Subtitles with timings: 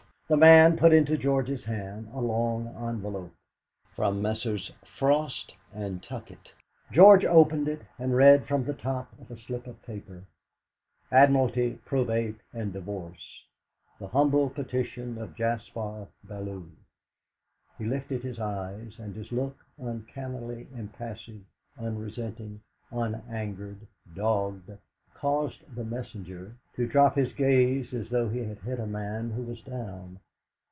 [0.27, 3.33] The man put into George's hand a long envelope.
[3.93, 4.71] "From Messrs.
[4.81, 6.53] Frost and Tuckett."
[6.89, 10.23] George opened it, and read from the top of a slip of paper:
[11.11, 13.43] "'ADMIRALTY, PROBATE, AND DIVORCE.
[13.99, 16.71] The humble petition of Jaspar Bellew'"
[17.77, 21.41] He lifted his eyes, and his look, uncannily impassive,
[21.77, 23.79] unresenting, unangered,
[24.15, 24.71] dogged,
[25.13, 29.43] caused the messenger to drop his gaze as though he had hit a man who
[29.43, 30.17] was down.